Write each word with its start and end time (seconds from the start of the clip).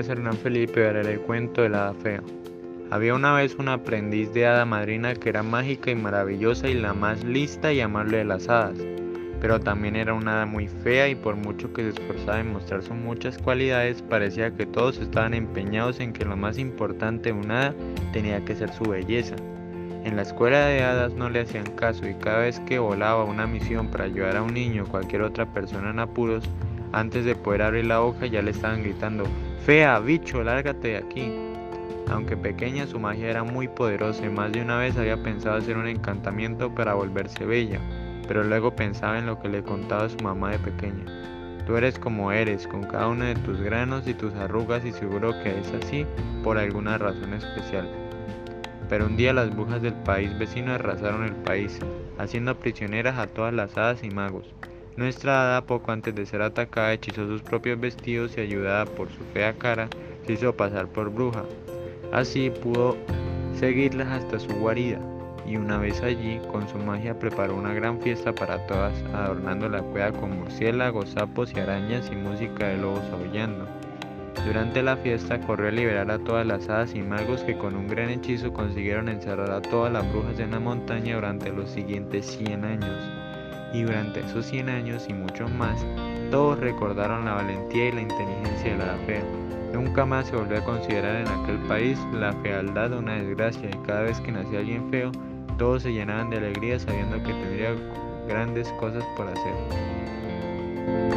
Hernán 0.00 0.36
Felipe 0.36 0.80
y 0.80 1.06
el 1.06 1.20
cuento 1.20 1.62
de 1.62 1.68
la 1.68 1.84
hada 1.84 1.94
fea. 1.94 2.20
Había 2.90 3.14
una 3.14 3.34
vez 3.34 3.54
una 3.58 3.74
aprendiz 3.74 4.32
de 4.32 4.46
hada 4.46 4.64
madrina 4.64 5.14
que 5.14 5.28
era 5.28 5.42
mágica 5.42 5.90
y 5.90 5.94
maravillosa 5.94 6.68
y 6.68 6.74
la 6.74 6.94
más 6.94 7.22
lista 7.24 7.72
y 7.72 7.80
amable 7.80 8.18
de 8.18 8.24
las 8.24 8.48
hadas, 8.48 8.78
pero 9.40 9.60
también 9.60 9.94
era 9.94 10.12
una 10.12 10.34
hada 10.34 10.46
muy 10.46 10.68
fea 10.68 11.08
y 11.08 11.14
por 11.14 11.36
mucho 11.36 11.72
que 11.72 11.82
se 11.82 11.88
esforzaba 11.90 12.40
en 12.40 12.52
mostrar 12.52 12.82
sus 12.82 12.96
muchas 12.96 13.38
cualidades, 13.38 14.02
parecía 14.02 14.54
que 14.54 14.66
todos 14.66 14.98
estaban 14.98 15.32
empeñados 15.32 16.00
en 16.00 16.12
que 16.12 16.24
lo 16.24 16.36
más 16.36 16.58
importante 16.58 17.32
de 17.32 17.38
una 17.38 17.66
hada 17.68 17.74
tenía 18.12 18.44
que 18.44 18.56
ser 18.56 18.72
su 18.72 18.84
belleza. 18.84 19.36
En 20.04 20.16
la 20.16 20.22
escuela 20.22 20.66
de 20.66 20.82
hadas 20.82 21.14
no 21.14 21.30
le 21.30 21.40
hacían 21.40 21.70
caso 21.76 22.06
y 22.06 22.14
cada 22.14 22.40
vez 22.40 22.60
que 22.60 22.78
volaba 22.78 23.24
una 23.24 23.46
misión 23.46 23.88
para 23.88 24.04
ayudar 24.04 24.36
a 24.36 24.42
un 24.42 24.52
niño 24.52 24.84
o 24.84 24.90
cualquier 24.90 25.22
otra 25.22 25.46
persona 25.46 25.90
en 25.90 26.00
apuros, 26.00 26.44
antes 26.92 27.24
de 27.24 27.34
poder 27.34 27.62
abrir 27.62 27.86
la 27.86 28.02
hoja 28.02 28.26
ya 28.26 28.42
le 28.42 28.50
estaban 28.50 28.82
gritando, 28.82 29.24
Fea, 29.64 29.98
bicho, 29.98 30.44
lárgate 30.44 30.88
de 30.88 30.96
aquí. 30.98 31.32
Aunque 32.10 32.36
pequeña, 32.36 32.86
su 32.86 33.00
magia 33.00 33.30
era 33.30 33.44
muy 33.44 33.66
poderosa 33.66 34.26
y 34.26 34.28
más 34.28 34.52
de 34.52 34.60
una 34.60 34.76
vez 34.76 34.94
había 34.98 35.22
pensado 35.22 35.56
hacer 35.56 35.78
un 35.78 35.88
encantamiento 35.88 36.74
para 36.74 36.92
volverse 36.92 37.46
bella, 37.46 37.80
pero 38.28 38.44
luego 38.44 38.76
pensaba 38.76 39.18
en 39.18 39.24
lo 39.24 39.40
que 39.40 39.48
le 39.48 39.62
contaba 39.62 40.10
su 40.10 40.18
mamá 40.18 40.50
de 40.50 40.58
pequeña. 40.58 41.06
Tú 41.66 41.78
eres 41.78 41.98
como 41.98 42.30
eres, 42.30 42.66
con 42.66 42.82
cada 42.82 43.08
uno 43.08 43.24
de 43.24 43.36
tus 43.36 43.58
granos 43.62 44.06
y 44.06 44.12
tus 44.12 44.34
arrugas 44.34 44.84
y 44.84 44.92
seguro 44.92 45.32
que 45.42 45.58
es 45.58 45.72
así 45.82 46.04
por 46.42 46.58
alguna 46.58 46.98
razón 46.98 47.32
especial. 47.32 47.88
Pero 48.90 49.06
un 49.06 49.16
día 49.16 49.32
las 49.32 49.48
brujas 49.56 49.80
del 49.80 49.94
país 49.94 50.38
vecino 50.38 50.74
arrasaron 50.74 51.24
el 51.24 51.36
país, 51.36 51.80
haciendo 52.18 52.54
prisioneras 52.60 53.18
a 53.18 53.28
todas 53.28 53.54
las 53.54 53.78
hadas 53.78 54.04
y 54.04 54.10
magos. 54.10 54.44
Nuestra 54.96 55.42
hada, 55.42 55.66
poco 55.66 55.90
antes 55.90 56.14
de 56.14 56.24
ser 56.24 56.40
atacada, 56.40 56.92
hechizó 56.92 57.26
sus 57.26 57.42
propios 57.42 57.80
vestidos 57.80 58.36
y 58.36 58.40
ayudada 58.42 58.84
por 58.84 59.08
su 59.08 59.24
fea 59.32 59.52
cara, 59.54 59.88
se 60.24 60.34
hizo 60.34 60.54
pasar 60.54 60.86
por 60.86 61.10
bruja. 61.10 61.42
Así 62.12 62.48
pudo 62.48 62.96
seguirlas 63.58 64.06
hasta 64.06 64.38
su 64.38 64.54
guarida, 64.54 65.00
y 65.44 65.56
una 65.56 65.78
vez 65.78 66.00
allí, 66.00 66.40
con 66.52 66.68
su 66.68 66.78
magia 66.78 67.18
preparó 67.18 67.56
una 67.56 67.74
gran 67.74 68.00
fiesta 68.00 68.32
para 68.32 68.64
todas, 68.68 68.94
adornando 69.12 69.68
la 69.68 69.82
cueva 69.82 70.12
con 70.12 70.38
murciélagos, 70.38 71.10
sapos 71.10 71.52
y 71.52 71.58
arañas 71.58 72.08
y 72.12 72.14
música 72.14 72.68
de 72.68 72.76
lobos 72.76 73.02
aullando. 73.12 73.66
Durante 74.46 74.80
la 74.80 74.96
fiesta 74.96 75.40
corrió 75.40 75.68
a 75.68 75.72
liberar 75.72 76.08
a 76.12 76.20
todas 76.20 76.46
las 76.46 76.68
hadas 76.68 76.94
y 76.94 77.02
magos 77.02 77.42
que 77.42 77.58
con 77.58 77.74
un 77.74 77.88
gran 77.88 78.10
hechizo 78.10 78.52
consiguieron 78.52 79.08
encerrar 79.08 79.50
a 79.50 79.60
todas 79.60 79.92
las 79.92 80.08
brujas 80.12 80.38
en 80.38 80.52
la 80.52 80.60
montaña 80.60 81.16
durante 81.16 81.50
los 81.50 81.70
siguientes 81.70 82.26
100 82.26 82.64
años 82.64 83.33
y 83.74 83.82
durante 83.82 84.20
esos 84.20 84.46
100 84.46 84.68
años 84.68 85.06
y 85.08 85.12
muchos 85.12 85.50
más, 85.50 85.84
todos 86.30 86.58
recordaron 86.60 87.24
la 87.24 87.34
valentía 87.34 87.88
y 87.88 87.92
la 87.92 88.02
inteligencia 88.02 88.72
de 88.72 88.78
la 88.78 88.96
fea. 89.04 89.24
Nunca 89.72 90.06
más 90.06 90.28
se 90.28 90.36
volvió 90.36 90.58
a 90.58 90.64
considerar 90.64 91.16
en 91.16 91.28
aquel 91.28 91.58
país 91.66 91.98
la 92.12 92.32
fealdad 92.34 92.92
una 92.92 93.14
desgracia 93.14 93.68
y 93.68 93.86
cada 93.86 94.02
vez 94.02 94.20
que 94.20 94.30
nacía 94.30 94.60
alguien 94.60 94.88
feo, 94.90 95.10
todos 95.58 95.82
se 95.82 95.92
llenaban 95.92 96.30
de 96.30 96.36
alegría 96.36 96.78
sabiendo 96.78 97.16
que 97.16 97.32
tendría 97.32 97.74
grandes 98.28 98.68
cosas 98.78 99.04
por 99.16 99.26
hacer. 99.26 101.13